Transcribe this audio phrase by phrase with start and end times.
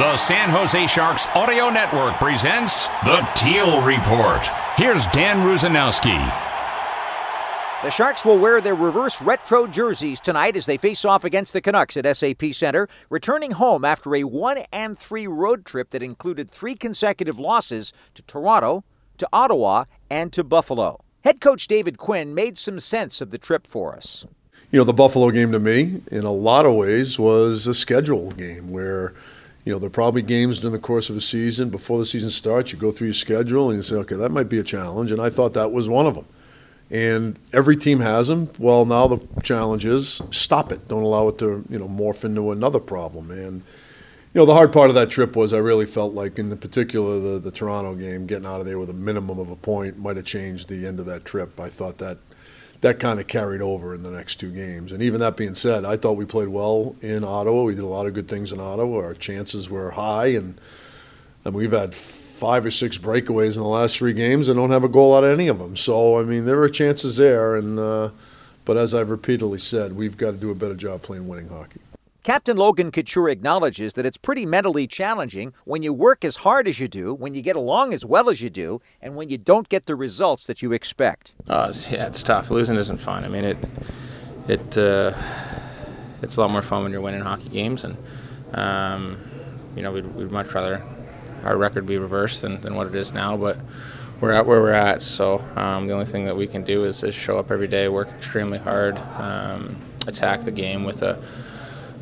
[0.00, 4.40] The San Jose Sharks Audio Network presents The Teal Report.
[4.78, 6.16] Here's Dan Rusanowsky.
[7.82, 11.60] The Sharks will wear their reverse retro jerseys tonight as they face off against the
[11.60, 16.50] Canucks at SAP Center, returning home after a 1 and 3 road trip that included
[16.50, 18.84] three consecutive losses to Toronto,
[19.18, 21.04] to Ottawa, and to Buffalo.
[21.24, 24.24] Head coach David Quinn made some sense of the trip for us.
[24.70, 28.30] You know, the Buffalo game to me, in a lot of ways, was a schedule
[28.30, 29.12] game where
[29.64, 31.68] you know, there are probably games during the course of a season.
[31.68, 34.48] Before the season starts, you go through your schedule and you say, okay, that might
[34.48, 35.12] be a challenge.
[35.12, 36.26] And I thought that was one of them.
[36.90, 38.50] And every team has them.
[38.58, 40.88] Well, now the challenge is stop it.
[40.88, 43.30] Don't allow it to, you know, morph into another problem.
[43.30, 43.62] And,
[44.32, 46.56] you know, the hard part of that trip was I really felt like, in the
[46.56, 49.98] particular, the, the Toronto game, getting out of there with a minimum of a point
[49.98, 51.60] might have changed the end of that trip.
[51.60, 52.18] I thought that
[52.80, 54.90] that kind of carried over in the next two games.
[54.90, 57.62] And even that being said, I thought we played well in Ottawa.
[57.62, 58.98] We did a lot of good things in Ottawa.
[58.98, 60.58] Our chances were high, and,
[61.44, 64.84] and we've had five or six breakaways in the last three games and don't have
[64.84, 65.76] a goal out of any of them.
[65.76, 67.54] So, I mean, there are chances there.
[67.54, 68.10] And uh,
[68.64, 71.80] But as I've repeatedly said, we've got to do a better job playing winning hockey.
[72.22, 76.78] Captain Logan Couture acknowledges that it's pretty mentally challenging when you work as hard as
[76.78, 79.70] you do, when you get along as well as you do, and when you don't
[79.70, 81.32] get the results that you expect.
[81.48, 82.50] It's, yeah, it's tough.
[82.50, 83.24] Losing isn't fun.
[83.24, 83.56] I mean, it
[84.48, 85.14] it uh,
[86.20, 87.96] it's a lot more fun when you're winning hockey games, and
[88.52, 89.16] um,
[89.74, 90.82] you know, we'd, we'd much rather
[91.42, 93.58] our record be reversed than, than what it is now, but
[94.20, 95.00] we're at where we're at.
[95.00, 97.88] So um, the only thing that we can do is, is show up every day,
[97.88, 101.22] work extremely hard, um, attack the game with a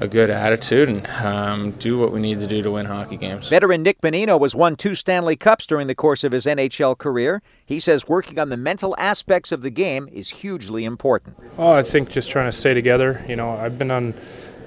[0.00, 3.48] a good attitude and um, do what we need to do to win hockey games.
[3.48, 7.42] Veteran Nick Bonino has won two Stanley Cups during the course of his NHL career.
[7.66, 11.36] He says working on the mental aspects of the game is hugely important.
[11.56, 13.24] Oh, I think just trying to stay together.
[13.28, 14.14] You know, I've been on,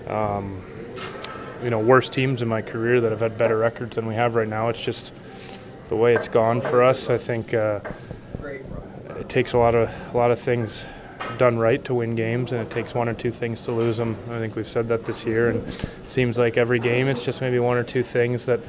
[0.08, 0.64] um,
[1.64, 4.36] you know, worse teams in my career that have had better records than we have
[4.36, 4.68] right now.
[4.68, 5.14] It's just
[5.88, 7.10] the way it's gone for us.
[7.10, 7.80] I think uh,
[8.44, 10.84] it takes a lot of a lot of things
[11.38, 14.18] done right to win games, and it takes one or two things to lose them.
[14.30, 17.42] I think we've said that this year, and it seems like every game it's just
[17.42, 18.60] maybe one or two things that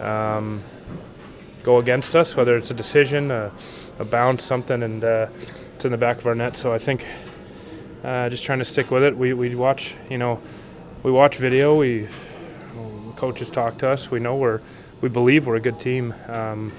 [0.00, 0.62] um,
[1.62, 3.52] go against us, whether it's a decision, a,
[3.98, 5.28] a bounce, something, and uh,
[5.74, 6.56] it's in the back of our net.
[6.56, 7.06] So I think
[8.04, 9.16] uh, just trying to stick with it.
[9.16, 10.40] We, we watch, you know,
[11.02, 11.76] we watch video.
[11.76, 12.08] We
[13.16, 14.10] coaches talk to us.
[14.10, 14.60] We know we're
[15.00, 16.14] we believe we're a good team.
[16.28, 16.72] Um,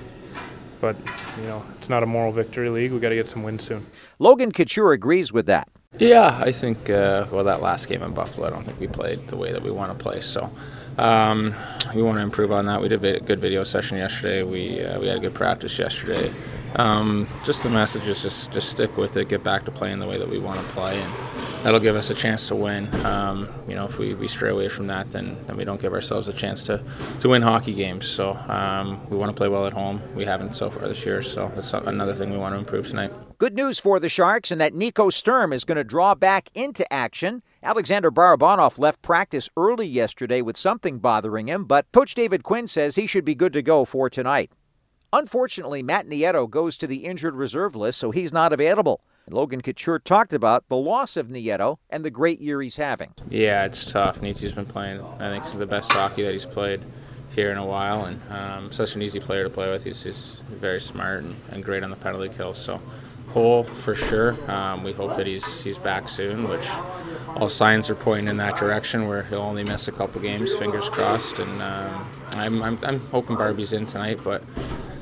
[0.79, 0.95] but
[1.37, 2.91] you know it's not a moral victory league.
[2.91, 3.85] We got to get some wins soon.
[4.19, 5.69] Logan Couture agrees with that.
[5.97, 9.25] Yeah, I think uh, well that last game in Buffalo, I don't think we played
[9.29, 10.19] the way that we want to play.
[10.19, 10.51] So
[10.97, 11.55] um,
[11.95, 12.81] we want to improve on that.
[12.81, 14.43] We did a good video session yesterday.
[14.43, 16.33] We uh, we had a good practice yesterday.
[16.75, 19.29] Um, just the message is just just stick with it.
[19.29, 21.13] Get back to playing the way that we want to play, and
[21.63, 22.93] that'll give us a chance to win.
[23.05, 25.93] Um, you know, if we, we stray away from that, then, then we don't give
[25.93, 26.83] ourselves a chance to,
[27.19, 28.07] to win hockey games.
[28.07, 30.01] So um, we want to play well at home.
[30.15, 33.11] We haven't so far this year, so that's another thing we want to improve tonight.
[33.37, 36.91] Good news for the Sharks, and that Nico Sturm is going to draw back into
[36.91, 37.43] action.
[37.61, 42.95] Alexander Barabanov left practice early yesterday with something bothering him, but Coach David Quinn says
[42.95, 44.51] he should be good to go for tonight.
[45.13, 49.01] Unfortunately, Matt Nieto goes to the injured reserve list, so he's not available.
[49.25, 53.13] And Logan Couture talked about the loss of Nieto and the great year he's having.
[53.29, 54.21] Yeah, it's tough.
[54.21, 56.81] Nietzsche's been playing, I think, the best hockey that he's played
[57.33, 59.83] here in a while, and um, such an easy player to play with.
[59.83, 62.53] He's, he's very smart and, and, great on the penalty kill.
[62.53, 62.81] So,
[63.29, 64.35] hole for sure.
[64.49, 66.67] Um, we hope that he's he's back soon, which
[67.35, 69.07] all signs are pointing in that direction.
[69.07, 71.39] Where he'll only miss a couple games, fingers crossed.
[71.39, 74.41] And um, I'm, I'm, I'm hoping Barbie's in tonight, but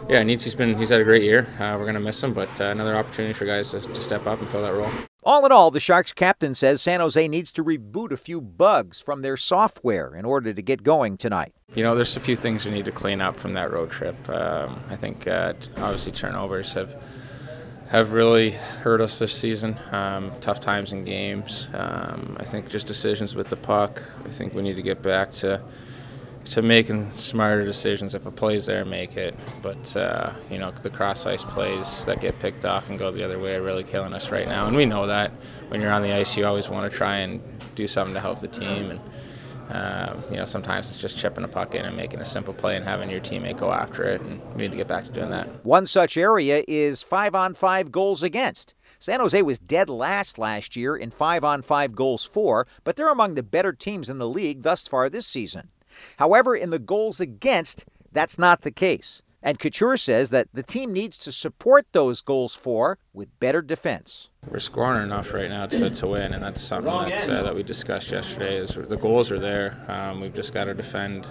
[0.08, 1.48] yeah, Nietzsche's been he's had a great year.
[1.60, 4.26] Uh, we're going to miss him, but uh, another opportunity for guys to, to step
[4.28, 4.92] up and fill that role.
[5.24, 9.02] All in all, the Sharks captain says San Jose needs to reboot a few bugs
[9.02, 11.56] from their software in order to get going tonight.
[11.74, 14.30] You know, there's a few things we need to clean up from that road trip.
[14.30, 17.02] Um, I think uh, obviously turnovers have
[17.90, 19.78] have really hurt us this season.
[19.92, 21.68] Um, tough times in games.
[21.74, 24.02] Um, I think just decisions with the puck.
[24.26, 25.62] I think we need to get back to
[26.46, 28.14] to making smarter decisions.
[28.16, 29.36] If a play's there, make it.
[29.62, 33.24] But uh, you know, the cross ice plays that get picked off and go the
[33.24, 35.32] other way are really killing us right now, and we know that.
[35.70, 37.42] When you're on the ice, you always want to try and
[37.76, 39.00] do something to help the team and.
[39.70, 42.76] Uh, you know, sometimes it's just chipping a puck in and making a simple play
[42.76, 45.32] and having your teammate go after it, and we need to get back to doing
[45.32, 45.66] that.
[45.66, 48.76] One such area is five on five goals against.
[49.00, 53.10] San Jose was dead last last year in five on five goals for, but they're
[53.10, 55.70] among the better teams in the league thus far this season.
[56.18, 59.22] However, in the goals against, that's not the case.
[59.46, 64.30] And Couture says that the team needs to support those goals for with better defense.
[64.50, 67.62] We're scoring enough right now to, to win, and that's something that's, uh, that we
[67.62, 68.56] discussed yesterday.
[68.56, 69.86] Is the goals are there.
[69.88, 71.28] Um, we've just got to defend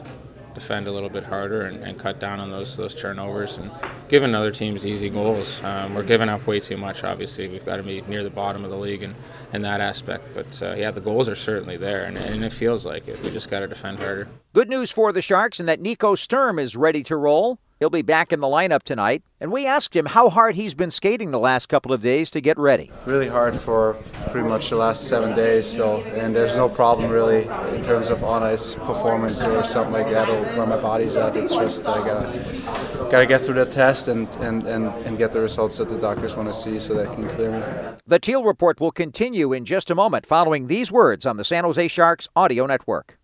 [0.54, 3.72] defend a little bit harder and, and, cut down on those those turnovers and
[4.08, 5.62] giving other teams easy goals.
[5.62, 7.04] Um, we're giving up way too much.
[7.04, 9.14] Obviously, we've got to be near the bottom of the league in,
[9.52, 10.34] in that aspect.
[10.34, 13.22] But uh, yeah, the goals are certainly there, and, and it feels like it.
[13.22, 14.28] We just got to defend harder.
[14.52, 17.58] Good news for the Sharks, and that Nico Sturm is ready to roll.
[17.80, 19.22] He'll be back in the lineup tonight.
[19.40, 22.40] And we asked him how hard he's been skating the last couple of days to
[22.40, 22.90] get ready.
[23.04, 23.94] Really hard for
[24.30, 25.66] pretty much the last seven days.
[25.66, 27.42] So, and there's no problem really
[27.76, 31.36] in terms of on ice performance or something like that, or where my body's at.
[31.36, 35.40] It's just I gotta gotta get through the test and and, and, and get the
[35.40, 37.62] results that the doctors want to see so they can clear me.
[38.06, 41.64] The Teal Report will continue in just a moment, following these words on the San
[41.64, 43.18] Jose Sharks audio network.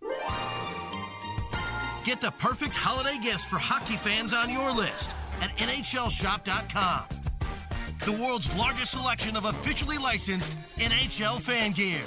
[2.03, 7.03] Get the perfect holiday gifts for hockey fans on your list at NHLShop.com.
[8.05, 12.01] The world's largest selection of officially licensed NHL fan gear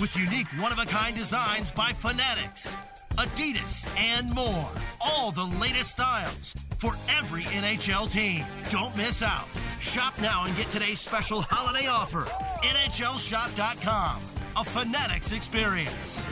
[0.00, 2.74] with unique one of a kind designs by Fanatics,
[3.14, 4.68] Adidas, and more.
[5.00, 8.44] All the latest styles for every NHL team.
[8.70, 9.46] Don't miss out.
[9.80, 12.22] Shop now and get today's special holiday offer.
[12.62, 14.20] NHLShop.com.
[14.56, 16.26] A Fanatics experience.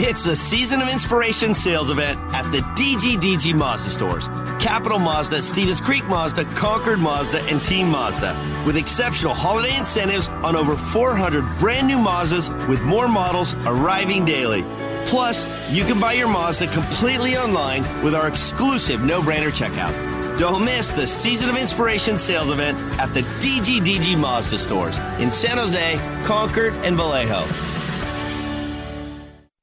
[0.00, 4.28] It's the Season of Inspiration sales event at the DGDG Mazda stores.
[4.60, 8.62] Capital Mazda, Stevens Creek Mazda, Concord Mazda, and Team Mazda.
[8.64, 14.62] With exceptional holiday incentives on over 400 brand new Mazdas with more models arriving daily.
[15.08, 19.94] Plus, you can buy your Mazda completely online with our exclusive no-brainer checkout.
[20.38, 25.56] Don't miss the Season of Inspiration sales event at the DGDG Mazda stores in San
[25.56, 27.77] Jose, Concord, and Vallejo.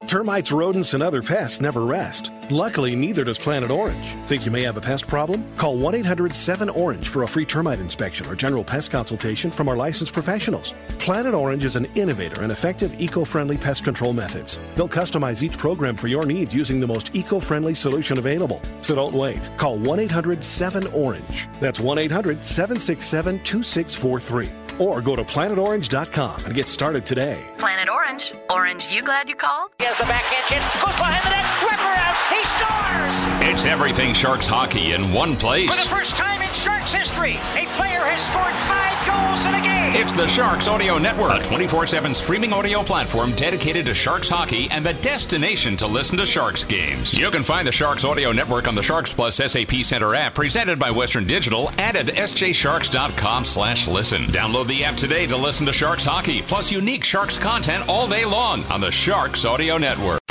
[0.07, 2.31] Termites, rodents, and other pests never rest.
[2.51, 4.05] Luckily, neither does Planet Orange.
[4.27, 5.43] Think you may have a pest problem?
[5.57, 9.67] Call 1 800 7 Orange for a free termite inspection or general pest consultation from
[9.67, 10.73] our licensed professionals.
[10.99, 14.59] Planet Orange is an innovator in effective eco friendly pest control methods.
[14.75, 18.61] They'll customize each program for your needs using the most eco friendly solution available.
[18.81, 19.49] So don't wait.
[19.57, 21.47] Call 1 800 7 Orange.
[21.59, 27.43] That's 1 800 767 2643 or go to planetorange.com and get started today.
[27.57, 28.33] Planet Orange.
[28.49, 29.71] Orange, you glad you called?
[29.79, 33.49] He has the backhand chip, goes behind the net, wraparound, he scores!
[33.49, 35.69] It's everything Sharks hockey in one place.
[35.69, 39.61] For the first time in Sharks history, a player has scored five goals in a
[39.61, 40.01] game.
[40.01, 44.67] It's the Sharks Audio Network, a 24 7 streaming audio platform dedicated to Sharks hockey
[44.71, 47.17] and the destination to listen to Sharks games.
[47.17, 50.79] You can find the Sharks Audio Network on the Sharks Plus SAP Center app presented
[50.79, 54.23] by Western Digital and at sjsharks.com slash listen.
[54.27, 58.23] Download the app today to listen to Sharks hockey, plus unique Sharks content all day
[58.25, 60.24] long on the Sharks Audio Network.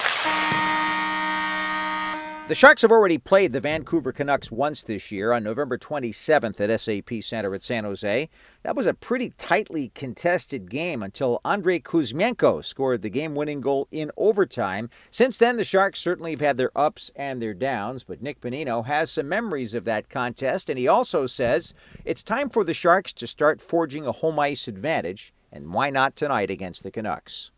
[2.46, 6.79] The Sharks have already played the Vancouver Canucks once this year on November 27th at
[6.79, 8.29] SAP Center at San Jose.
[8.62, 13.89] That was a pretty tightly contested game until Andrei Kuzmenko scored the game winning goal
[13.91, 14.91] in overtime.
[15.10, 18.84] Since then, the Sharks certainly have had their ups and their downs, but Nick Bonino
[18.84, 21.72] has some memories of that contest, and he also says
[22.05, 26.15] it's time for the Sharks to start forging a home ice advantage, and why not
[26.15, 27.53] tonight against the Canucks?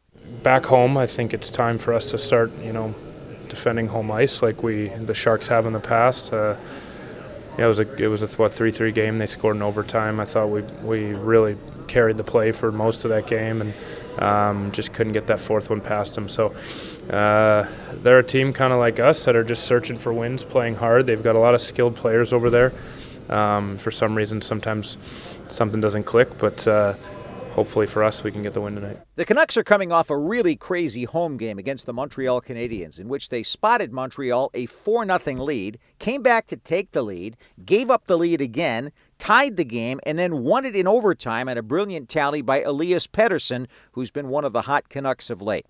[0.45, 2.95] Back home, I think it's time for us to start, you know,
[3.49, 6.33] defending home ice like we the Sharks have in the past.
[6.33, 6.57] Uh,
[7.59, 9.19] yeah, it was a it was a what three three game.
[9.19, 10.21] They scored in overtime.
[10.21, 14.73] I thought we we really carried the play for most of that game and um,
[14.73, 16.29] just couldn't get that fourth one past them.
[16.29, 16.55] So
[17.11, 20.77] uh, they're a team kind of like us that are just searching for wins, playing
[20.77, 21.07] hard.
[21.07, 22.73] They've got a lot of skilled players over there.
[23.29, 24.97] Um, for some reason, sometimes
[25.49, 26.67] something doesn't click, but.
[26.67, 26.95] Uh,
[27.57, 28.99] hopefully for us, we can get the win tonight.
[29.17, 33.09] The Canucks are coming off a really crazy home game against the Montreal Canadiens, in
[33.09, 37.91] which they spotted Montreal a 4 0 lead, came back to take the lead, gave
[37.91, 41.63] up the lead again, tied the game, and then won it in overtime at a
[41.63, 45.65] brilliant tally by Elias Pettersson, who's been one of the hot Canucks of late.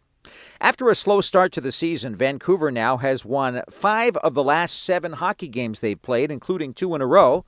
[0.60, 4.82] After a slow start to the season, Vancouver now has won five of the last
[4.82, 7.44] seven hockey games they've played, including two in a row.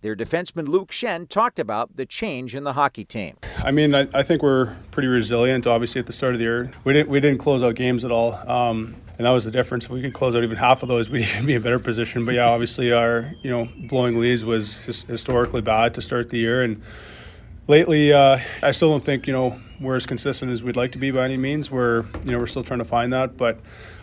[0.00, 3.36] Their defenseman Luke Schenn talked about the change in the hockey team.
[3.56, 5.66] I mean, I, I, think we're pretty resilient.
[5.66, 8.12] Obviously, at the start of the year, we didn't we didn't close out games at
[8.12, 8.34] all.
[8.48, 9.86] Um, and that was the difference.
[9.86, 11.80] If we could close out even half of those, we'd even be in a better
[11.80, 12.24] position.
[12.24, 16.38] But yeah, obviously our you know blowing leads was his, historically bad to start the
[16.38, 16.80] year, and
[17.66, 20.98] lately uh, I still don't think you know we're as consistent as we'd like to
[20.98, 21.72] be by any means.
[21.72, 23.58] We're you know we're still trying to find that, but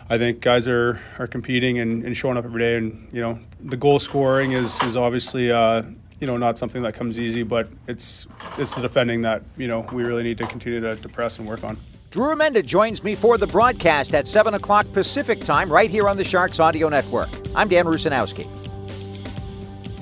[0.08, 3.38] I think guys are are competing and, and showing up every day, and you know
[3.60, 5.50] the goal scoring is is obviously.
[5.50, 5.82] Uh,
[6.18, 9.80] you know, not something that comes easy, but it's it's the defending that you know
[9.92, 11.76] we really need to continue to, to press and work on.
[12.10, 16.16] Drew Remenda joins me for the broadcast at 7 o'clock Pacific time right here on
[16.16, 17.28] the Sharks Audio Network.
[17.54, 18.46] I'm Dan Rusanowsky.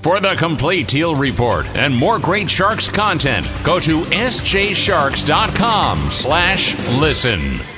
[0.03, 7.74] For the complete Teal Report and more great Sharks content, go to sjsharks.com slash listen.